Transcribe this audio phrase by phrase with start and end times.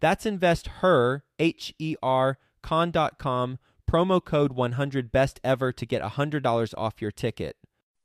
[0.00, 3.58] That's investher, H E R, con.com
[3.90, 7.56] promo code 100 best ever to get $100 off your ticket.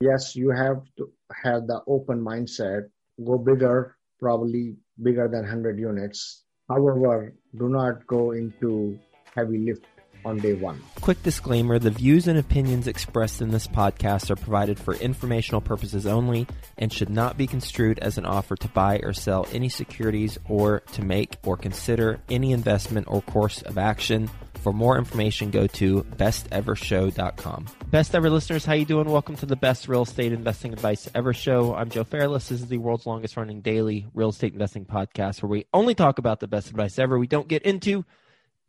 [0.02, 1.11] Yes, you have to
[1.44, 2.89] have the open mindset,
[3.23, 6.44] go bigger, probably bigger than 100 units.
[6.67, 9.00] However, do not go into
[9.36, 9.86] heavy lift
[10.26, 10.81] on day one.
[11.02, 16.06] Quick disclaimer the views and opinions expressed in this podcast are provided for informational purposes
[16.06, 20.38] only and should not be construed as an offer to buy or sell any securities
[20.50, 24.30] or to make or consider any investment or course of action.
[24.56, 27.67] For more information, go to bestevershow.com.
[27.92, 29.08] Best ever listeners, how you doing?
[29.08, 31.76] Welcome to the best real estate investing advice ever show.
[31.76, 32.50] I'm Joe Fairless.
[32.50, 36.17] This is the world's longest running daily real estate investing podcast where we only talk
[36.17, 37.20] about the best advice ever.
[37.20, 38.06] We don't get into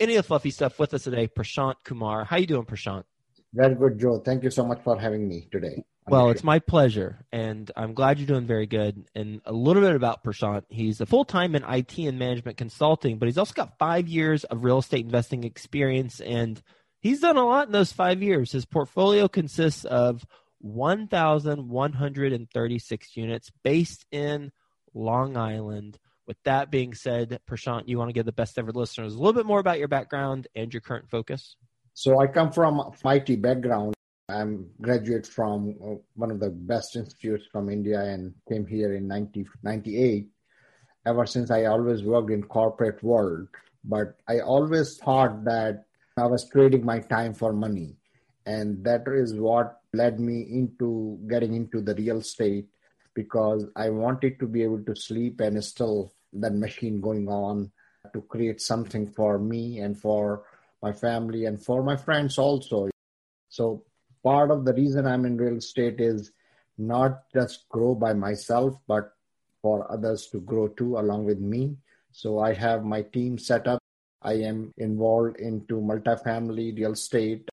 [0.01, 1.29] any of the fluffy stuff with us today.
[1.29, 2.25] Prashant Kumar.
[2.25, 3.05] How you doing, Prashant?
[3.53, 4.19] Very good, Joe.
[4.19, 5.85] Thank you so much for having me today.
[6.09, 9.09] Well, it's my pleasure, and I'm glad you're doing very good.
[9.17, 10.63] And a little bit about Prashant.
[10.69, 14.45] He's a full time in IT and management consulting, but he's also got five years
[14.45, 16.63] of real estate investing experience, and
[17.01, 18.53] he's done a lot in those five years.
[18.53, 20.25] His portfolio consists of
[20.61, 24.53] 1,136 units based in
[24.95, 25.99] Long Island.
[26.27, 29.33] With that being said, Prashant, you want to give the best ever listeners a little
[29.33, 31.57] bit more about your background and your current focus?
[31.95, 33.95] So I come from IT background.
[34.29, 39.09] I'm graduate from uh, one of the best institutes from India and came here in
[39.09, 40.29] 1998.
[41.07, 43.47] Ever since I always worked in corporate world,
[43.85, 45.85] but I always thought that
[46.17, 47.95] I was trading my time for money.
[48.47, 52.67] And that is what led me into getting into the real estate
[53.15, 57.71] because I wanted to be able to sleep and still that machine going on
[58.13, 60.45] to create something for me and for
[60.83, 62.89] my family and for my friends also.
[63.49, 63.85] So
[64.23, 66.33] part of the reason I'm in real estate is
[66.79, 69.13] not just grow by myself, but
[69.63, 71.77] for others to grow too along with me.
[72.13, 73.81] So I have my team set up.
[74.23, 77.49] I am involved into multifamily real estate.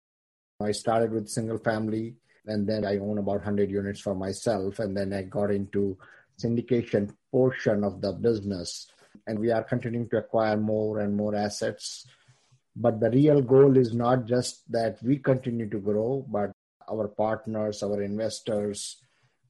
[0.61, 2.15] I started with single family
[2.45, 4.79] and then I own about 100 units for myself.
[4.79, 5.97] And then I got into
[6.43, 8.87] syndication portion of the business.
[9.27, 12.05] And we are continuing to acquire more and more assets.
[12.75, 16.51] But the real goal is not just that we continue to grow, but
[16.89, 18.97] our partners, our investors,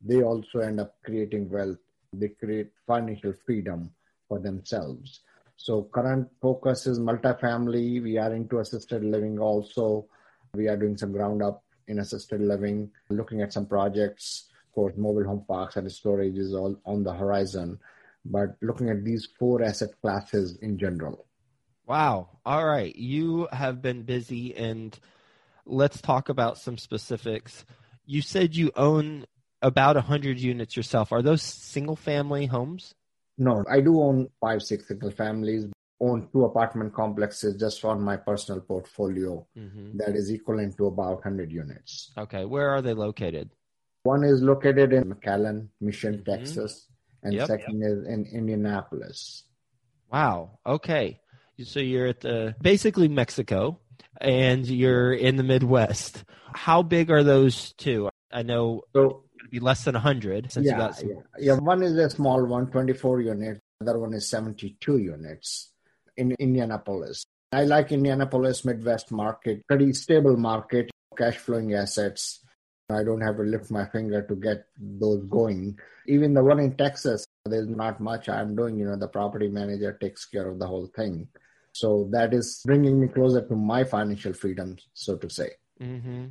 [0.01, 1.77] they also end up creating wealth.
[2.11, 3.91] They create financial freedom
[4.27, 5.21] for themselves.
[5.55, 8.03] So current focus is multifamily.
[8.03, 10.05] We are into assisted living also.
[10.53, 14.49] We are doing some ground up in assisted living, looking at some projects.
[14.73, 17.77] Of course, mobile home parks and storage is all on the horizon.
[18.25, 21.27] But looking at these four asset classes in general.
[21.85, 22.29] Wow.
[22.43, 22.95] All right.
[22.95, 24.97] You have been busy and
[25.67, 27.65] let's talk about some specifics.
[28.07, 29.27] You said you own
[29.61, 31.11] about 100 units yourself.
[31.11, 32.95] Are those single family homes?
[33.37, 35.67] No, I do own five, six single families,
[36.01, 39.97] own two apartment complexes just on my personal portfolio mm-hmm.
[39.99, 42.11] that is equivalent to about 100 units.
[42.17, 42.43] Okay.
[42.43, 43.51] Where are they located?
[44.03, 46.31] One is located in McAllen, Mission, mm-hmm.
[46.31, 46.87] Texas,
[47.23, 47.89] and yep, second yep.
[47.89, 49.43] is in Indianapolis.
[50.11, 50.59] Wow.
[50.65, 51.19] Okay.
[51.63, 53.79] So you're at the basically Mexico
[54.19, 56.23] and you're in the Midwest.
[56.53, 58.09] How big are those two?
[58.31, 61.09] I know so, be less than 100 since yeah, you got some...
[61.09, 61.15] yeah.
[61.39, 63.59] yeah, one is a small one, 24 units.
[63.79, 65.71] The other one is 72 units
[66.17, 67.25] in Indianapolis.
[67.51, 72.42] I like Indianapolis Midwest market, pretty stable market, cash flowing assets.
[72.89, 75.77] I don't have to lift my finger to get those going.
[76.07, 78.77] Even the one in Texas, there's not much I'm doing.
[78.77, 81.27] You know, the property manager takes care of the whole thing.
[81.71, 85.51] So that is bringing me closer to my financial freedom, so to say.
[85.81, 86.27] Mm-hmm.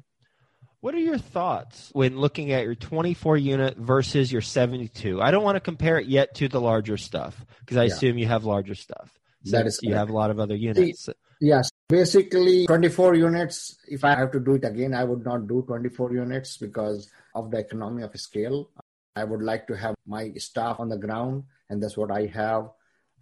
[0.81, 5.23] What are your thoughts when looking at your 24 unit versus your 72?
[5.23, 7.95] I don't want to compare it yet to the larger stuff because I yeah.
[7.95, 9.19] assume you have larger stuff.
[9.45, 11.09] So that is you have a lot of other units.
[11.41, 13.77] Yes, Basically, 24 units.
[13.87, 17.51] If I have to do it again, I would not do 24 units because of
[17.51, 18.71] the economy of scale.
[19.15, 22.71] I would like to have my staff on the ground, and that's what I have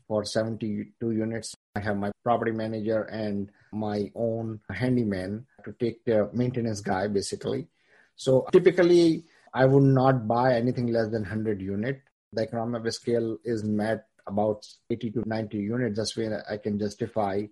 [0.06, 1.52] for 72 units.
[1.74, 7.66] I have my property manager and my own handyman to take the maintenance guy, basically.
[8.14, 12.02] So typically, I would not buy anything less than 100 unit.
[12.32, 15.96] The economy of scale is met about 80 to 90 units.
[15.96, 17.46] That's where I can justify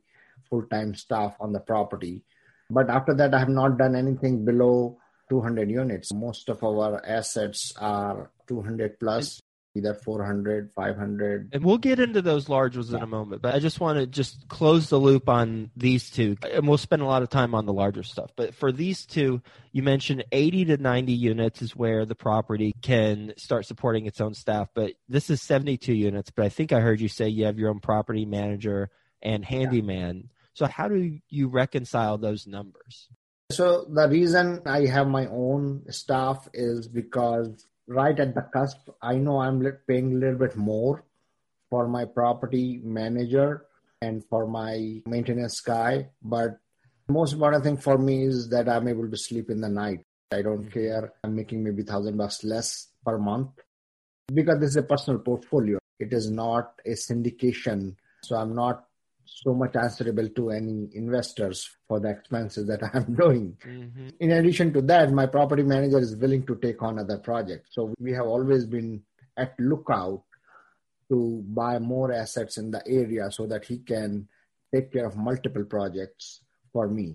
[0.48, 2.22] full-time staff on the property.
[2.70, 4.98] But after that, I have not done anything below
[5.30, 6.12] 200 units.
[6.12, 9.40] Most of our assets are 200 plus,
[9.74, 11.50] either 400, 500.
[11.52, 14.06] And we'll get into those large ones in a moment, but I just want to
[14.06, 16.36] just close the loop on these two.
[16.50, 18.30] And we'll spend a lot of time on the larger stuff.
[18.36, 19.40] But for these two,
[19.72, 24.34] you mentioned 80 to 90 units is where the property can start supporting its own
[24.34, 24.68] staff.
[24.74, 26.30] But this is 72 units.
[26.30, 28.90] But I think I heard you say you have your own property manager
[29.22, 30.30] and handyman.
[30.54, 33.08] So how do you reconcile those numbers?
[33.50, 39.16] So the reason I have my own staff is because right at the cusp, I
[39.16, 41.04] know I'm paying a little bit more
[41.70, 43.66] for my property manager
[44.02, 46.08] and for my maintenance guy.
[46.22, 46.58] But
[47.08, 50.00] most important thing for me is that I'm able to sleep in the night.
[50.32, 50.70] I don't mm-hmm.
[50.70, 51.12] care.
[51.24, 53.50] I'm making maybe thousand bucks less per month
[54.32, 55.78] because this is a personal portfolio.
[55.98, 57.96] It is not a syndication.
[58.22, 58.87] So I'm not
[59.28, 63.56] so much answerable to any investors for the expenses that I'm doing.
[63.66, 64.08] Mm-hmm.
[64.20, 67.70] In addition to that, my property manager is willing to take on other projects.
[67.72, 69.02] So we have always been
[69.36, 70.22] at lookout
[71.10, 74.28] to buy more assets in the area so that he can
[74.74, 76.40] take care of multiple projects
[76.72, 77.14] for me.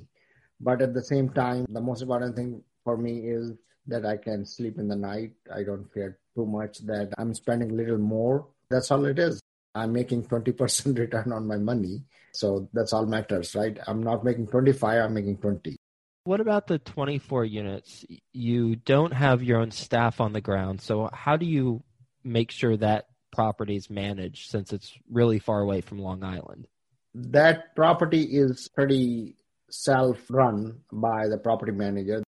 [0.59, 3.51] But at the same time, the most important thing for me is
[3.87, 5.33] that I can sleep in the night.
[5.53, 8.47] I don't fear too much that I'm spending a little more.
[8.69, 9.42] That's all it is.
[9.75, 12.03] I'm making 20% return on my money.
[12.33, 13.77] So that's all matters, right?
[13.87, 15.77] I'm not making 25, I'm making 20.
[16.25, 18.05] What about the 24 units?
[18.31, 20.81] You don't have your own staff on the ground.
[20.81, 21.83] So how do you
[22.23, 26.67] make sure that property is managed since it's really far away from Long Island?
[27.13, 29.35] That property is pretty
[29.69, 32.23] self run by the property manager.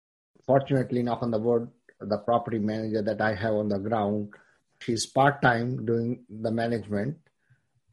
[0.47, 1.69] Fortunately, knock on the wood,
[2.01, 4.35] the property manager that I have on the ground,
[4.81, 7.17] she's part time doing the management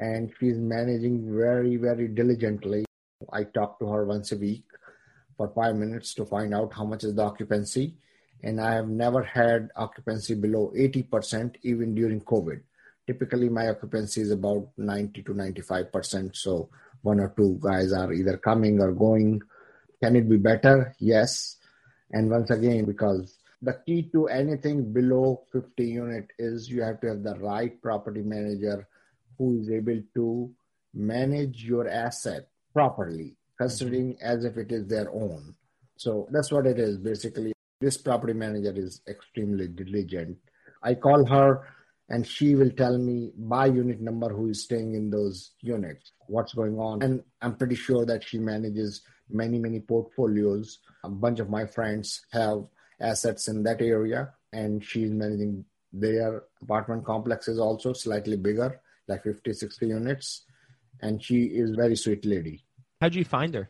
[0.02, 2.84] and she's managing very, very diligently.
[3.32, 4.66] I talk to her once a week
[5.38, 7.96] for five minutes to find out how much is the occupancy.
[8.44, 12.62] And I have never had occupancy below 80%, even during COVID.
[13.06, 16.36] Typically, my occupancy is about 90 to 95%.
[16.36, 16.70] So
[17.04, 19.42] one or two guys are either coming or going.
[20.02, 20.96] Can it be better?
[20.98, 21.58] Yes.
[22.12, 27.10] And once again, because the key to anything below 50 unit is you have to
[27.10, 28.88] have the right property manager
[29.42, 30.52] who is able to
[30.94, 34.28] manage your asset properly, considering mm-hmm.
[34.34, 35.56] as if it is their own.
[35.98, 37.54] So that's what it is basically.
[37.80, 40.38] This property manager is extremely diligent.
[40.84, 41.68] I call her
[42.10, 46.54] and she will tell me by unit number who is staying in those units, what's
[46.54, 47.02] going on.
[47.02, 50.78] And I'm pretty sure that she manages many, many portfolios.
[51.04, 52.66] A bunch of my friends have
[53.00, 58.80] assets in that area, and she's managing their apartment complexes also slightly bigger
[59.12, 60.46] like 50, 60 units.
[61.02, 62.64] And she is very sweet lady.
[63.02, 63.70] How'd you find her?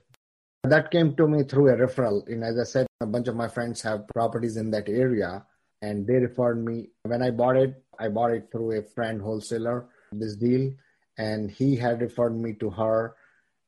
[0.63, 2.27] That came to me through a referral.
[2.27, 5.45] And as I said, a bunch of my friends have properties in that area
[5.81, 6.89] and they referred me.
[7.04, 10.71] When I bought it, I bought it through a friend wholesaler, this deal,
[11.18, 13.16] and he had referred me to her.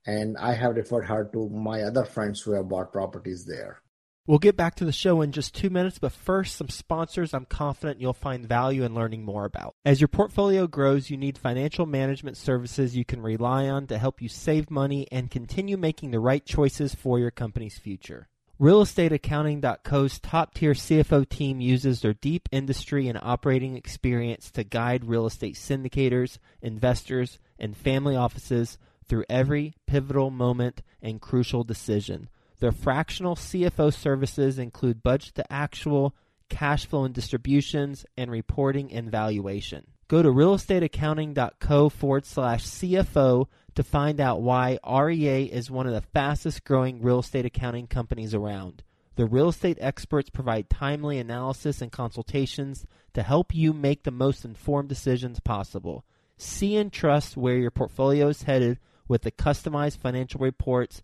[0.06, 3.82] And I have referred her to my other friends who have bought properties there.
[4.26, 7.44] We'll get back to the show in just two minutes, but first, some sponsors I'm
[7.44, 9.76] confident you'll find value in learning more about.
[9.84, 14.22] As your portfolio grows, you need financial management services you can rely on to help
[14.22, 18.30] you save money and continue making the right choices for your company's future.
[18.62, 25.26] RealestateAccounting.co's top tier CFO team uses their deep industry and operating experience to guide real
[25.26, 32.30] estate syndicators, investors, and family offices through every pivotal moment and crucial decision.
[32.64, 36.16] Their fractional CFO services include budget to actual,
[36.48, 39.86] cash flow and distributions, and reporting and valuation.
[40.08, 46.08] Go to realestateaccounting.co forward slash CFO to find out why REA is one of the
[46.14, 48.82] fastest growing real estate accounting companies around.
[49.18, 54.46] The real estate experts provide timely analysis and consultations to help you make the most
[54.46, 56.06] informed decisions possible.
[56.38, 61.04] See and trust where your portfolio is headed with the customized financial reports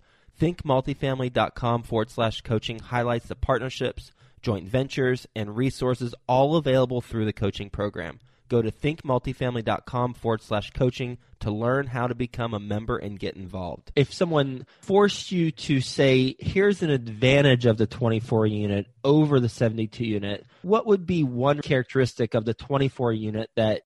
[0.41, 7.33] ThinkMultifamily.com forward slash coaching highlights the partnerships, joint ventures, and resources all available through the
[7.33, 8.19] coaching program.
[8.49, 13.35] Go to thinkmultifamily.com forward slash coaching to learn how to become a member and get
[13.35, 13.91] involved.
[13.95, 19.47] If someone forced you to say, here's an advantage of the 24 unit over the
[19.47, 23.83] 72 unit, what would be one characteristic of the 24 unit that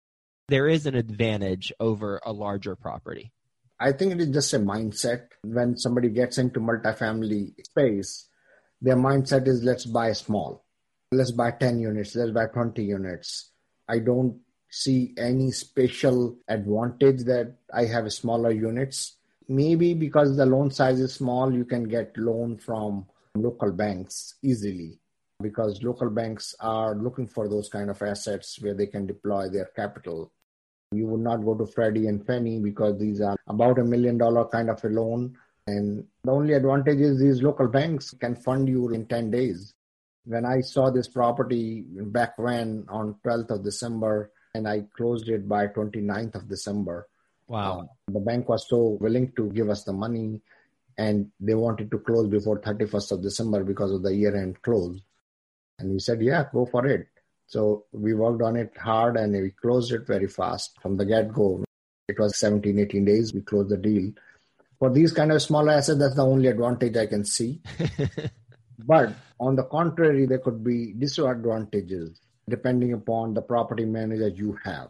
[0.48, 3.34] there is an advantage over a larger property?
[3.79, 5.27] I think it is just a mindset.
[5.44, 8.29] When somebody gets into multifamily space,
[8.82, 10.63] their mindset is let's buy small.
[11.12, 13.51] Let's buy 10 units, let's buy 20 units.
[13.88, 14.39] I don't
[14.70, 19.17] see any special advantage that I have smaller units.
[19.48, 23.05] Maybe because the loan size is small, you can get loan from
[23.36, 25.00] local banks easily
[25.41, 29.70] because local banks are looking for those kind of assets where they can deploy their
[29.75, 30.32] capital.
[30.96, 34.46] You would not go to Freddie and Fannie because these are about a million dollar
[34.46, 35.38] kind of a loan.
[35.68, 39.74] And the only advantage is these local banks can fund you in 10 days.
[40.25, 45.48] When I saw this property back when on 12th of December, and I closed it
[45.48, 47.08] by 29th of December.
[47.48, 47.82] Wow.
[47.82, 50.42] Uh, the bank was so willing to give us the money
[50.98, 55.02] and they wanted to close before 31st of December because of the year end close.
[55.78, 57.08] And we said, yeah, go for it.
[57.48, 61.34] So we worked on it hard and we closed it very fast from the get
[61.34, 61.64] go.
[62.08, 63.34] It was 17, 18 days.
[63.34, 64.12] We closed the deal.
[64.80, 67.62] For these kind of smaller assets, that's the only advantage I can see.
[68.80, 74.90] but on the contrary, there could be disadvantages depending upon the property manager you have.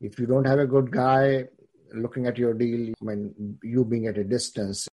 [0.00, 1.44] If you don't have a good guy
[1.92, 4.88] looking at your deal, when you being at a distance,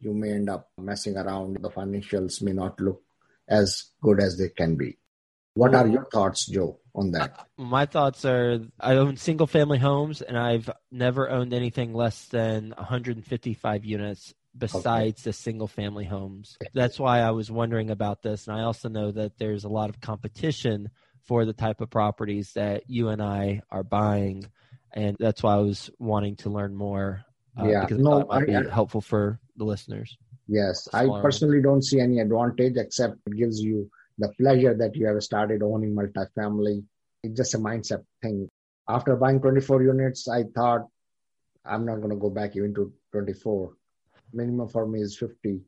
[0.00, 1.58] you may end up messing around.
[1.60, 3.02] The financials may not look
[3.48, 4.98] as good as they can be.
[5.58, 7.48] What are your thoughts, Joe, on that?
[7.56, 12.72] My thoughts are I own single family homes and I've never owned anything less than
[12.78, 15.30] 155 units besides okay.
[15.30, 16.56] the single family homes.
[16.74, 18.46] That's why I was wondering about this.
[18.46, 20.90] And I also know that there's a lot of competition
[21.24, 24.44] for the type of properties that you and I are buying,
[24.94, 27.24] and that's why I was wanting to learn more.
[27.58, 30.16] Uh, yeah, because no, it might be I, helpful for the listeners.
[30.46, 35.06] Yes, I personally don't see any advantage except it gives you the pleasure that you
[35.06, 36.84] have started owning multifamily.
[37.22, 38.48] It's just a mindset thing.
[38.88, 40.86] After buying 24 units, I thought
[41.64, 43.74] I'm not going to go back even to 24.
[44.32, 45.60] Minimum for me is 50.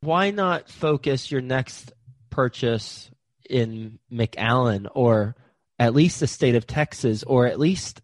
[0.00, 1.92] Why not focus your next
[2.30, 3.10] purchase
[3.48, 5.36] in McAllen or
[5.78, 8.00] at least the state of Texas or at least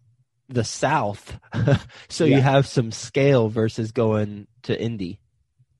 [0.49, 1.39] the South.
[2.09, 2.37] so yeah.
[2.37, 5.19] you have some scale versus going to Indy.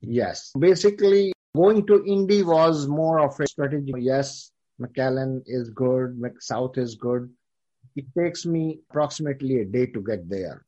[0.01, 0.51] Yes.
[0.57, 3.93] Basically, going to Indy was more of a strategy.
[3.97, 7.29] Yes, McAllen is good, South is good.
[7.95, 10.65] It takes me approximately a day to get there.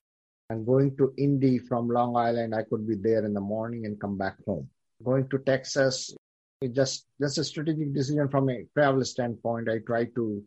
[0.50, 4.00] And going to Indy from Long Island, I could be there in the morning and
[4.02, 4.68] come back home.
[5.04, 6.14] Going to Texas,
[6.62, 9.70] it just just a strategic decision from a travel standpoint.
[9.70, 10.44] I try to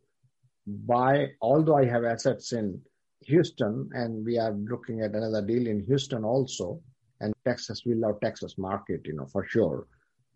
[0.66, 2.80] buy, although I have assets in
[3.22, 6.80] Houston, and we are looking at another deal in Houston also,
[7.20, 7.82] and Texas.
[7.86, 9.86] We love Texas market, you know, for sure.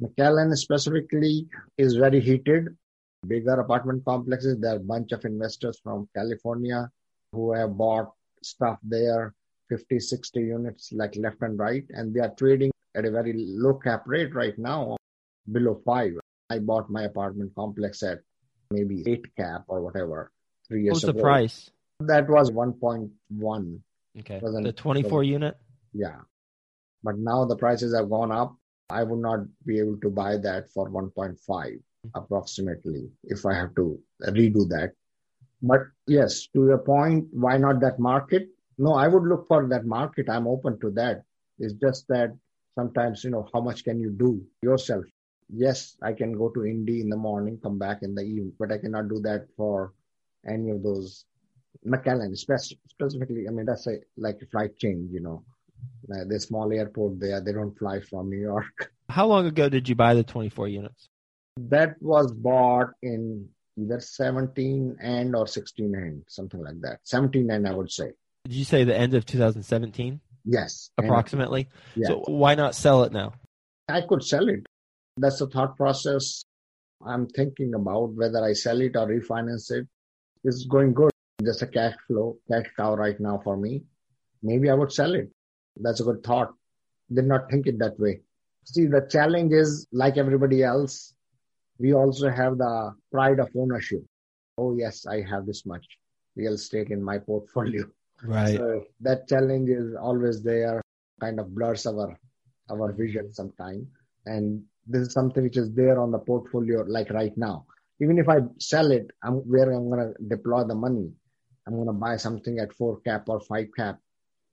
[0.02, 2.76] McAllen specifically is very heated.
[3.26, 4.58] Bigger apartment complexes.
[4.58, 6.88] There are a bunch of investors from California
[7.32, 8.12] who have bought
[8.42, 9.34] stuff there,
[9.68, 13.74] 50, 60 units like left and right, and they are trading at a very low
[13.74, 14.96] cap rate right now
[15.50, 16.12] below five.
[16.50, 18.20] I bought my apartment complex at
[18.70, 20.30] maybe eight cap or whatever
[20.68, 21.12] three years What's ago.
[21.12, 21.70] the price?
[22.00, 23.80] That was 1.1.
[24.20, 24.40] Okay.
[24.40, 25.56] The 24 unit?
[25.92, 26.20] Yeah.
[27.02, 28.56] But now the prices have gone up.
[28.90, 32.08] I would not be able to buy that for 1.5 mm-hmm.
[32.14, 34.92] approximately if I have to redo that.
[35.62, 38.48] But yes, to your point, why not that market?
[38.78, 40.28] No, I would look for that market.
[40.28, 41.24] I'm open to that.
[41.58, 42.36] It's just that
[42.76, 45.04] sometimes, you know, how much can you do yourself?
[45.48, 48.72] yes, I can go to Indy in the morning, come back in the evening, but
[48.72, 49.92] I cannot do that for
[50.48, 51.24] any of those
[51.86, 53.46] McAllen specifically.
[53.48, 55.44] I mean, that's a, like a flight change, you know.
[56.10, 58.90] Uh, the small airport there, they don't fly from New York.
[59.10, 61.08] How long ago did you buy the 24 units?
[61.58, 67.00] That was bought in either 17 and or 16 and something like that.
[67.04, 68.12] 17 and I would say.
[68.44, 70.20] Did you say the end of 2017?
[70.44, 70.90] Yes.
[70.96, 71.68] Approximately.
[71.94, 73.34] And, So why not sell it now?
[73.88, 74.64] I could sell it.
[75.16, 76.44] That's the thought process
[77.04, 79.86] I'm thinking about whether I sell it or refinance it.
[80.44, 81.10] It's going good.
[81.42, 83.84] Just a cash flow, cash cow right now for me.
[84.42, 85.30] Maybe I would sell it.
[85.80, 86.52] That's a good thought.
[87.12, 88.20] Did not think it that way.
[88.64, 91.14] See, the challenge is like everybody else,
[91.78, 94.02] we also have the pride of ownership.
[94.58, 95.86] Oh, yes, I have this much
[96.36, 97.84] real estate in my portfolio.
[98.22, 98.56] Right.
[98.56, 100.82] So that challenge is always there,
[101.20, 102.18] kind of blurs our
[102.70, 103.86] our vision sometimes.
[104.26, 107.64] And this is something which is there on the portfolio, like right now.
[108.00, 111.10] Even if I sell it, I'm where I'm gonna deploy the money.
[111.66, 113.98] I'm gonna buy something at four cap or five cap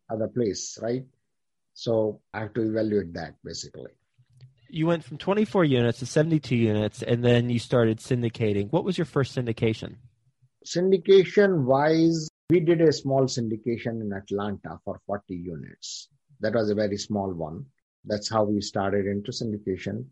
[0.10, 1.05] other place, right?
[1.75, 3.91] So I have to evaluate that basically.
[4.70, 8.72] You went from 24 units to 72 units, and then you started syndicating.
[8.72, 9.96] What was your first syndication?
[10.65, 16.10] Syndication wise, we did a small syndication in Atlanta for 40 units.
[16.39, 17.65] That was a very small one.
[18.05, 20.05] That's how we started into syndication.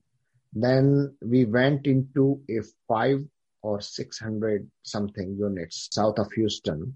[0.54, 3.24] Then we went into a five
[3.64, 6.96] or 600 something units south of Houston,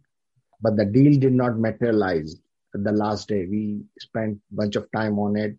[0.62, 2.36] but the deal did not materialize
[2.74, 3.46] the last day.
[3.46, 5.56] We spent a bunch of time on it.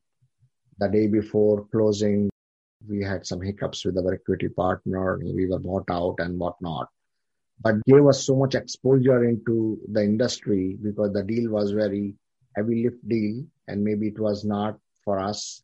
[0.78, 2.30] The day before closing,
[2.88, 5.18] we had some hiccups with our equity partner.
[5.18, 6.88] We were bought out and whatnot
[7.62, 12.14] but gave us so much exposure into the industry because the deal was very
[12.56, 15.62] heavy lift deal and maybe it was not for us.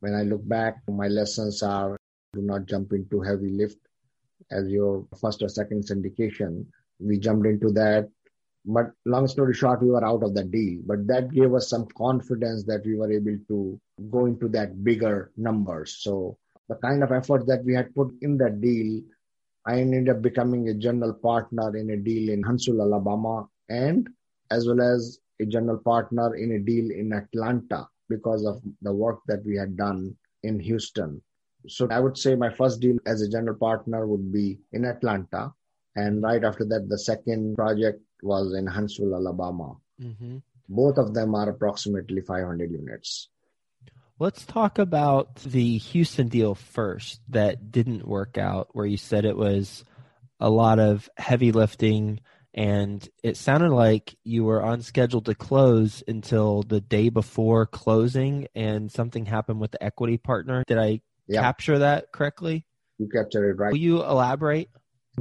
[0.00, 1.96] When I look back, my lessons are
[2.32, 3.78] do not jump into heavy lift
[4.50, 6.64] as your first or second syndication.
[7.00, 8.08] We jumped into that.
[8.64, 10.80] But long story short, we were out of the deal.
[10.86, 15.32] But that gave us some confidence that we were able to go into that bigger
[15.36, 15.96] numbers.
[16.00, 16.36] So
[16.68, 19.02] the kind of effort that we had put in that deal
[19.66, 24.08] I ended up becoming a general partner in a deal in Huntsville, Alabama, and
[24.50, 29.20] as well as a general partner in a deal in Atlanta because of the work
[29.26, 31.22] that we had done in Houston.
[31.68, 35.52] So I would say my first deal as a general partner would be in Atlanta.
[35.94, 39.76] And right after that, the second project was in Huntsville, Alabama.
[40.00, 40.38] Mm-hmm.
[40.68, 43.28] Both of them are approximately 500 units.
[44.18, 49.36] Let's talk about the Houston deal first that didn't work out, where you said it
[49.36, 49.82] was
[50.38, 52.20] a lot of heavy lifting
[52.52, 58.48] and it sounded like you were on schedule to close until the day before closing
[58.54, 60.64] and something happened with the equity partner.
[60.66, 61.42] Did I Yeah.
[61.42, 62.66] capture that correctly?
[62.98, 63.72] You captured it right.
[63.72, 64.68] Will you elaborate?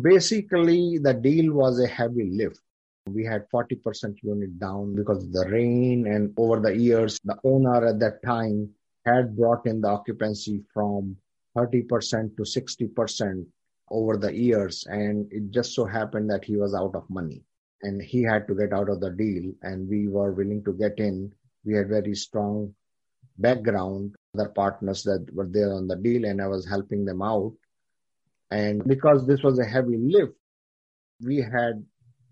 [0.01, 2.59] Basically, the deal was a heavy lift.
[3.13, 7.85] We had 40% unit down because of the rain, and over the years, the owner
[7.85, 8.69] at that time
[9.05, 11.17] had brought in the occupancy from
[11.57, 13.45] 30% to 60%
[13.91, 14.85] over the years.
[14.87, 17.43] And it just so happened that he was out of money
[17.81, 20.99] and he had to get out of the deal, and we were willing to get
[20.99, 21.31] in.
[21.63, 22.73] We had very strong
[23.37, 27.53] background, other partners that were there on the deal, and I was helping them out.
[28.51, 30.33] And because this was a heavy lift,
[31.21, 31.83] we had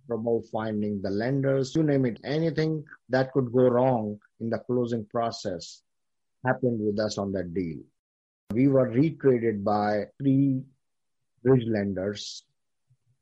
[0.08, 5.06] trouble finding the lenders, you name it, anything that could go wrong in the closing
[5.06, 5.84] process
[6.46, 7.78] happened with us on that deal.
[8.54, 10.64] We were retraded by three
[11.44, 12.44] bridge lenders.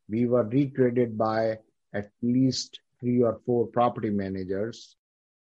[0.08, 1.58] We were retraded by
[1.94, 4.96] at least three or four property managers.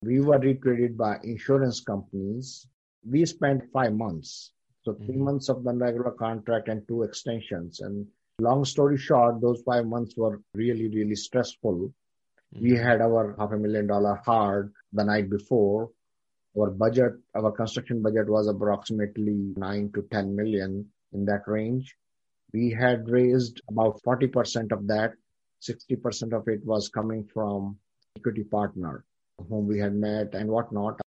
[0.03, 2.66] We were retraded by insurance companies.
[3.09, 4.53] We spent five months.
[4.83, 5.24] So 3 Mhm.
[5.24, 7.81] months of the regular contract and two extensions.
[7.81, 8.07] And
[8.40, 11.92] long story short, those five months were really, really stressful.
[12.55, 12.62] Mm-hmm.
[12.62, 15.90] We had our half a million dollar hard the night before.
[16.59, 21.94] Our budget, our construction budget was approximately nine to 10 million in that range.
[22.53, 25.12] We had raised about 40% of that.
[25.62, 27.79] 60% of it was coming from
[28.16, 29.05] equity partner
[29.48, 31.00] whom we had met and whatnot.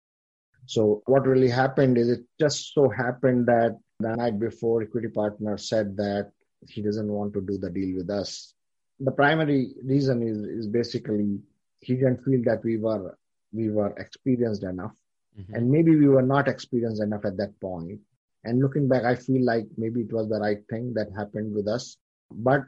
[0.66, 5.58] So what really happened is it just so happened that the night before equity partner
[5.58, 6.32] said that
[6.68, 8.54] he doesn't want to do the deal with us.
[9.00, 11.40] The primary reason is, is basically
[11.80, 13.16] he didn't feel that we were
[13.52, 14.94] we were experienced enough
[15.38, 15.54] Mhm.
[15.54, 18.00] and maybe we were not experienced enough at that point.
[18.44, 21.68] And looking back, I feel like maybe it was the right thing that happened with
[21.68, 21.96] us.
[22.30, 22.64] But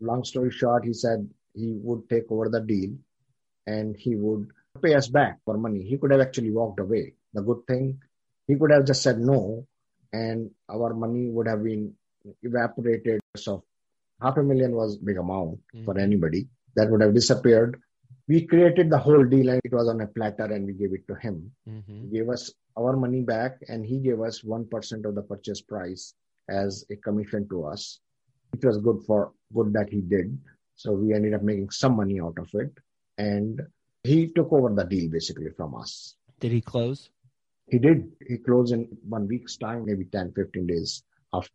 [0.00, 2.90] long story short, he said he would take over the deal
[3.66, 4.48] and he would
[4.82, 5.82] pay us back for money.
[5.82, 7.14] He could have actually walked away.
[7.34, 8.00] The good thing,
[8.46, 9.66] he could have just said no
[10.12, 11.94] and our money would have been
[12.42, 13.20] evaporated.
[13.36, 13.64] So
[14.20, 16.00] half a million was big amount for Mhm.
[16.00, 16.48] anybody.
[16.76, 17.80] That would have disappeared.
[18.32, 21.04] we created the whole deal and it was on a platter and we gave it
[21.08, 21.50] to him.
[21.68, 22.02] Mm-hmm.
[22.02, 26.14] He gave us our money back and he gave us 1% of the purchase price
[26.48, 27.98] as a commission to us.
[28.52, 30.38] It was good for good that he did.
[30.76, 32.72] So we ended up making some money out of it.
[33.18, 33.60] And
[34.04, 36.14] he took over the deal basically from us.
[36.38, 37.10] Did he close?
[37.66, 38.12] He did.
[38.28, 41.02] He closed in one week's time, maybe 10, 15 days
[41.34, 41.50] after.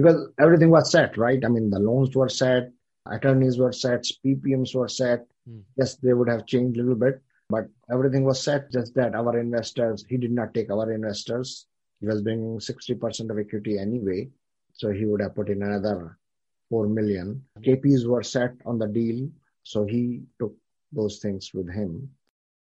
[0.00, 1.44] Because everything was set, right?
[1.44, 2.70] I mean, the loans were set,
[3.06, 5.26] attorneys were set, PPMs were set.
[5.48, 5.60] Hmm.
[5.76, 8.70] Yes, they would have changed a little bit, but everything was set.
[8.72, 11.66] Just that our investors, he did not take our investors.
[12.00, 14.28] He was bringing 60% of equity anyway.
[14.72, 16.18] So he would have put in another
[16.70, 17.44] 4 million.
[17.60, 19.28] KPs were set on the deal.
[19.64, 20.54] So he took
[20.92, 22.08] those things with him,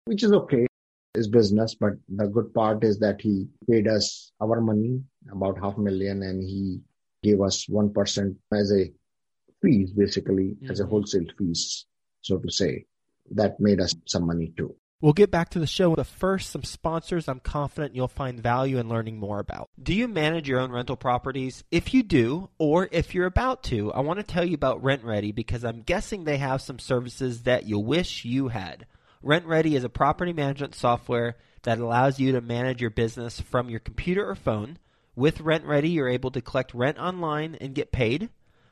[0.07, 0.67] which is okay.
[1.14, 5.77] His business, but the good part is that he paid us our money, about half
[5.77, 6.81] a million, and he
[7.22, 8.92] gave us 1% as a
[9.62, 10.88] fees, basically, as a Mhm.
[10.88, 11.87] wholesale fees,
[12.20, 12.87] so to say.
[13.31, 14.74] That made us some money too.
[15.00, 18.78] We'll get back to the show, but first, some sponsors I'm confident you'll find value
[18.78, 19.68] in learning more about.
[19.81, 21.62] Do you manage your own rental properties?
[21.70, 25.33] If you do, or if you're about to, I want to tell you about RentRedi
[25.35, 28.87] because I'm guessing they have some services that you wish you had.
[29.22, 33.81] RentRedi is a property management software that allows you to manage your business from your
[33.81, 34.78] computer or phone.
[35.18, 38.28] With RentRedi, you're able to collect rent online and get paid,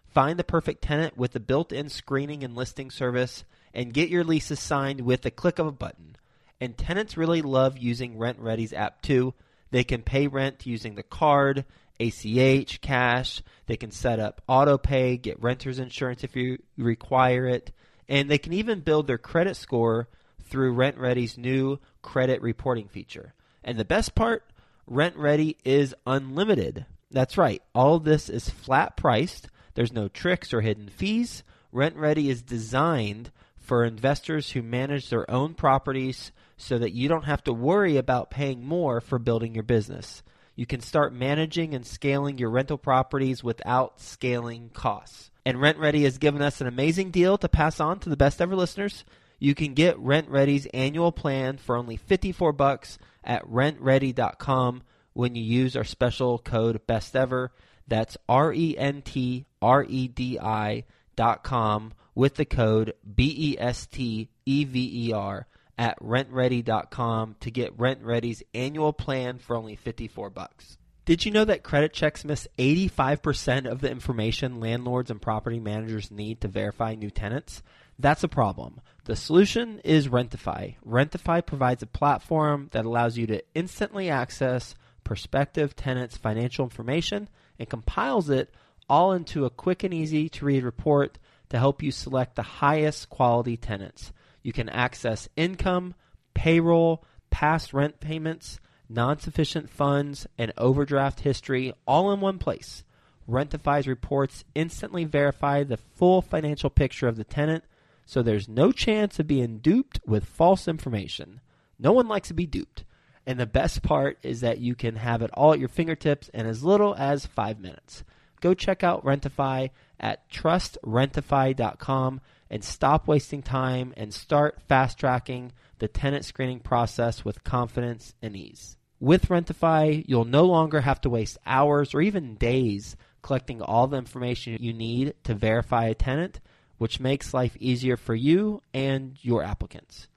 [0.06, 3.42] find the perfect tenant with the built in screening and listing service,
[3.74, 6.14] and get your leases signed with the click of a button.
[6.61, 9.35] And tenants really love using RentRedi's app too.
[9.72, 11.64] They can pay rent using the card,
[11.98, 13.42] ACH, cash.
[13.66, 17.72] They can set up auto pay, get renter's insurance if you require it,
[18.09, 20.06] and they can even build their credit score
[20.44, 23.35] through RentRedi's new credit reporting feature.
[23.64, 24.44] And the best part,
[24.90, 26.87] RentRedi is unlimited.
[27.11, 27.62] That's right.
[27.75, 29.49] All this is flat priced.
[29.75, 31.42] There's no tricks or hidden fees.
[31.72, 37.42] RentRedi is designed for investors who manage their own properties so that you don't have
[37.44, 40.22] to worry about paying more for building your business.
[40.55, 45.31] You can start managing and scaling your rental properties without scaling costs.
[45.44, 48.57] And RentRedi has given us an amazing deal to pass on to the best ever
[48.57, 49.05] listeners.
[49.38, 55.77] You can get RentRedi's annual plan for only 54 bucks at rentredi.com when you use
[55.77, 57.53] our special code best ever.
[57.89, 60.85] That's R E N T R E D I
[61.15, 65.47] dot com with the code B E S T E V E R
[65.79, 70.79] at rentredi.com to get RentRedi's annual plan for only 54 bucks.
[71.05, 76.11] Did you know that credit checks miss 85% of the information landlords and property managers
[76.11, 77.62] need to verify new tenants?
[77.98, 78.80] That's a problem.
[79.04, 80.76] The solution is Rentify.
[80.87, 87.28] Rentify provides a platform that allows you to instantly access prospective tenants' financial information
[87.59, 88.52] and compiles it
[88.88, 93.09] all into a quick and easy to read report to help you select the highest
[93.09, 94.12] quality tenants.
[94.42, 95.94] You can access income,
[96.35, 102.85] payroll, past rent payments, non sufficient funds, and overdraft history all in one place.
[103.28, 107.64] Rentify's reports instantly verify the full financial picture of the tenant,
[108.07, 111.40] so there's no chance of being duped with false information.
[111.79, 112.85] No one likes to be duped.
[113.27, 116.47] And the best part is that you can have it all at your fingertips in
[116.47, 118.05] as little as five minutes.
[118.40, 125.88] Go check out Rentify at trustrentify.com and stop wasting time and start fast tracking the
[125.88, 128.77] tenant screening process with confidence and ease.
[129.01, 133.99] With Rentify, you'll no longer have to waste hours or even days collecting all the
[133.99, 136.40] information you need to verify a tenant,
[136.79, 140.09] which makes life easier for you and your applicants.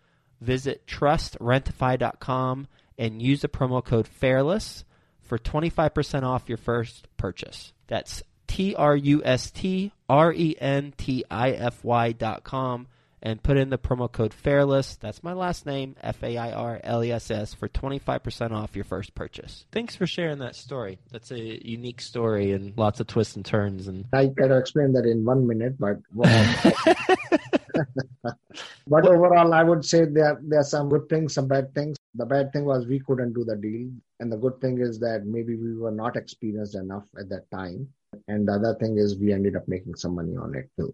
[0.41, 2.67] Visit trustrentify.com
[2.97, 4.83] and use the promo code FAIRLESS
[5.21, 7.73] for 25% off your first purchase.
[7.87, 12.87] That's T R U S T R E N T I F Y dot com
[13.21, 14.97] and put in the promo code FAIRLESS.
[14.99, 18.75] That's my last name, F A I R L E S S, for 25% off
[18.75, 19.65] your first purchase.
[19.71, 20.99] Thanks for sharing that story.
[21.11, 23.87] That's a unique story and lots of twists and turns.
[23.87, 25.99] And I kind of explain that in one minute, but
[28.87, 31.97] but overall, I would say there there are some good things, some bad things.
[32.15, 35.25] The bad thing was we couldn't do the deal, and the good thing is that
[35.25, 37.87] maybe we were not experienced enough at that time.
[38.27, 40.93] And the other thing is we ended up making some money on it too.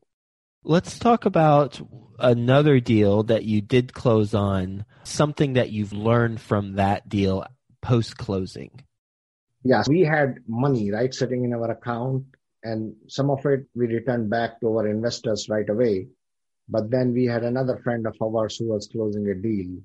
[0.67, 1.80] Let's talk about
[2.17, 7.45] another deal that you did close on, something that you've learned from that deal
[7.84, 8.71] post closing.
[9.63, 12.25] Yes, we had money right sitting in our account,
[12.63, 16.08] and some of it we returned back to our investors right away.
[16.67, 19.78] But then we had another friend of ours who was closing a deal,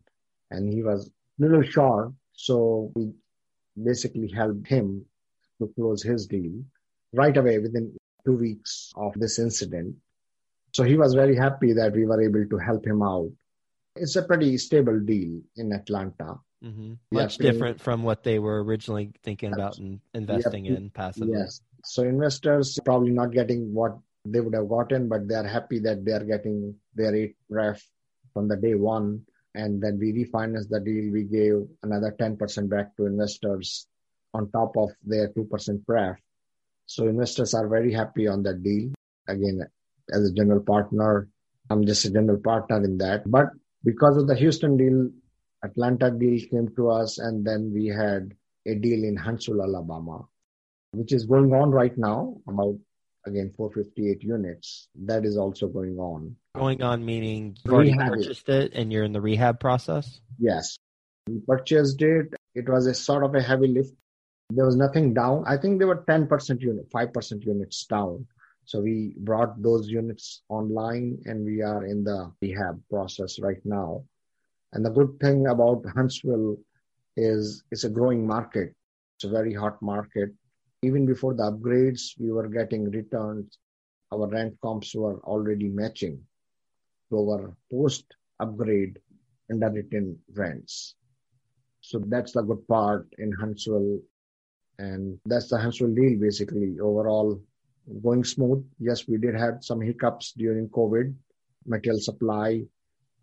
[0.51, 3.13] and he was a little short, so we
[3.85, 5.05] basically helped him
[5.59, 6.65] to close his deal
[7.13, 9.95] right away within two weeks of this incident.
[10.73, 13.31] So he was very happy that we were able to help him out.
[13.97, 16.39] It's a pretty stable deal in Atlanta.
[16.63, 16.95] Mm-hmm.
[17.11, 20.77] Much different from what they were originally thinking about and investing Yeah.
[20.77, 21.33] in passively.
[21.33, 21.63] Yes.
[21.85, 26.05] So investors probably not getting what they would have gotten, but they are happy that
[26.05, 27.83] they are getting their eight ref
[28.35, 29.25] from the day one.
[29.55, 31.11] And then we refinanced the deal.
[31.11, 33.89] We gave another 10% back to investors
[34.35, 36.17] on top of their 2% pref.
[36.87, 38.93] So investors are very happy on that deal.
[39.27, 39.67] Again,
[40.13, 41.29] as a general partner,
[41.71, 43.31] I'm just a general partner in that.
[43.31, 43.49] But
[43.85, 45.11] because of the Houston deal,
[45.63, 48.35] Atlanta deal came to us, and then we had
[48.67, 50.27] a deal in Huntsville, Alabama,
[50.93, 52.77] which is going on right now, about
[53.27, 54.89] again 458 units.
[54.95, 56.37] That is also going on.
[56.55, 58.17] Going on meaning you've already Rehab it.
[58.17, 60.21] purchased it and you're in the rehab process.
[60.39, 60.79] Yes.
[61.27, 62.35] We purchased it.
[62.55, 63.93] It was a sort of a heavy lift.
[64.51, 65.45] There was nothing down.
[65.47, 68.27] I think there were 10% unit, 5% units down.
[68.71, 74.05] So we brought those units online and we are in the rehab process right now.
[74.73, 76.57] And the good thing about Huntsville
[77.17, 78.73] is it's a growing market.
[79.17, 80.31] It's a very hot market.
[80.83, 83.59] Even before the upgrades, we were getting returns.
[84.13, 86.21] Our rent comps were already matching
[87.11, 88.05] to our post
[88.39, 89.01] upgrade
[89.51, 90.95] underwritten rents.
[91.81, 93.99] So that's the good part in Huntsville.
[94.79, 96.79] And that's the Huntsville deal basically.
[96.79, 97.43] Overall,
[98.03, 98.65] going smooth.
[98.79, 101.15] Yes, we did have some hiccups during COVID,
[101.67, 102.63] material supply,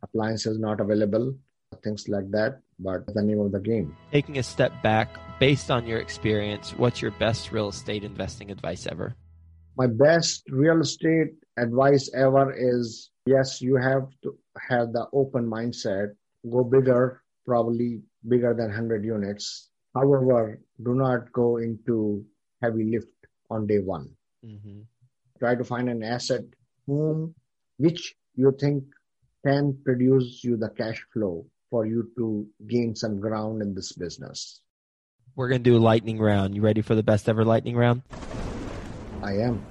[0.04, 1.36] appliances not available,
[1.84, 2.60] things like that.
[2.80, 3.98] But the name of the game.
[4.12, 8.86] Taking a step back, based on your experience, what's your best real estate investing advice
[8.86, 9.15] ever?
[9.78, 14.38] My best real estate advice ever is yes, you have to
[14.70, 16.13] have the open mindset,
[16.50, 19.70] go bigger, probably bigger than 100 units.
[19.93, 22.26] However, do not go into
[22.62, 23.13] heavy lift
[23.50, 24.16] on day one.
[24.45, 24.82] Mm-hmm.
[25.39, 26.43] Try to find an asset
[26.86, 27.36] whom
[27.78, 28.84] which you think
[29.45, 34.62] can produce you the cash flow for you to gain some ground in this business.
[35.36, 36.56] We're going to do a lightning round.
[36.56, 38.02] You ready for the best ever lightning round?
[39.21, 39.63] I am.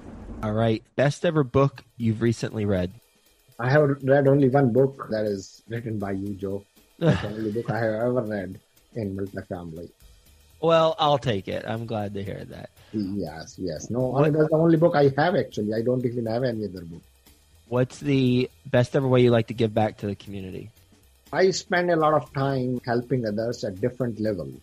[0.42, 0.82] All right.
[0.94, 2.92] Best ever book you've recently read.
[3.58, 6.64] I have read only one book that is written by you, Joe.
[6.98, 8.60] That's the only book I have ever read
[8.94, 9.90] in multifamily.
[10.60, 11.64] well, I'll take it.
[11.66, 12.70] I'm glad to hear that.
[13.00, 13.90] Yes, yes.
[13.90, 15.74] No, What- that's the only book I have actually.
[15.74, 17.02] I don't even have any other book.
[17.68, 20.70] What's the best ever way you like to give back to the community?
[21.32, 24.54] I spend a lot of time helping others at different levels.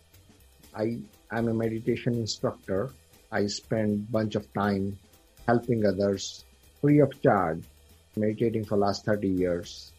[0.73, 0.99] I
[1.31, 2.91] am a meditation instructor.
[3.31, 4.97] I spend bunch of time
[5.45, 6.45] helping others
[6.79, 7.63] free of charge,
[8.15, 9.91] meditating for last 30 years.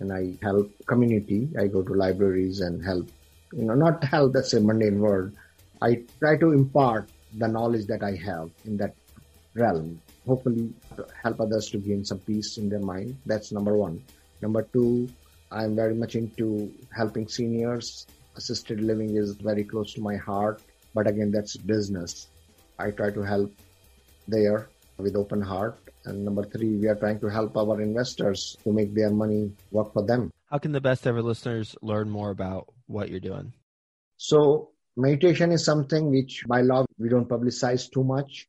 [0.00, 1.50] And I help community.
[1.58, 3.08] I go to libraries and help,
[3.52, 5.34] you know, not help, that's a mundane word.
[5.82, 8.94] I try to impart the knowledge that I have in that
[9.54, 10.00] realm.
[10.26, 10.72] Hopefully
[11.22, 13.16] help others to gain some peace in their mind.
[13.26, 14.02] That's number one.
[14.40, 15.08] Number two,
[15.50, 18.06] I'm very much into helping seniors.
[18.36, 20.62] Assisted living is very close to my heart,
[20.94, 22.28] but again, that's business.
[22.78, 23.52] I try to help
[24.28, 25.78] there with open heart.
[26.04, 29.92] And number three, we are trying to help our investors to make their money work
[29.92, 30.30] for them.
[30.50, 33.52] How can the best ever listeners learn more about what you're doing?
[34.16, 38.48] So meditation is something which by law we don't publicize too much,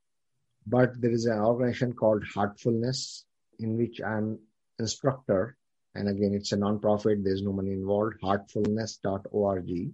[0.65, 3.23] but there is an organization called Heartfulness
[3.59, 4.39] in which I'm
[4.79, 5.55] instructor.
[5.95, 7.23] And again, it's a non-profit.
[7.23, 8.15] There's no money involved.
[8.23, 9.91] Heartfulness.org.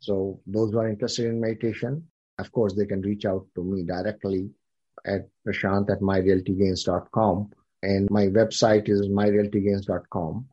[0.00, 2.06] So those who are interested in meditation,
[2.38, 4.50] of course, they can reach out to me directly
[5.04, 7.50] at prashant at myrealtygains.com.
[7.82, 10.46] And my website is myrealtygains.com.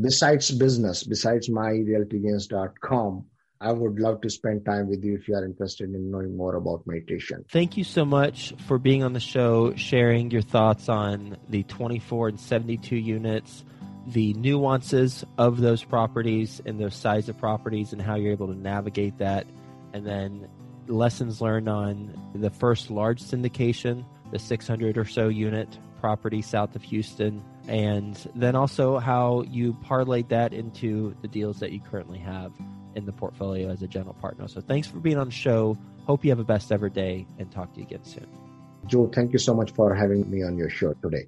[0.00, 3.24] Besides business, besides myrealtygains.com,
[3.60, 6.54] I would love to spend time with you if you are interested in knowing more
[6.54, 7.44] about meditation.
[7.50, 12.28] Thank you so much for being on the show, sharing your thoughts on the 24
[12.28, 13.64] and 72 units,
[14.06, 18.58] the nuances of those properties and those size of properties, and how you're able to
[18.58, 19.44] navigate that,
[19.92, 20.48] and then
[20.86, 26.82] lessons learned on the first large syndication, the 600 or so unit property south of
[26.84, 32.52] Houston, and then also how you parlayed that into the deals that you currently have
[32.98, 34.46] in the portfolio as a general partner.
[34.48, 35.78] So thanks for being on the show.
[36.06, 38.26] Hope you have a best ever day and talk to you again soon.
[38.86, 41.26] Joe, thank you so much for having me on your show today.